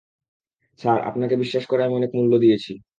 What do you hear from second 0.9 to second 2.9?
আপনাকে বিশ্বাস করে আমি অনেক মূল্য দিয়েছি।